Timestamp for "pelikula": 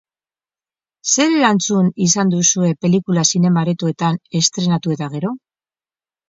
2.85-3.25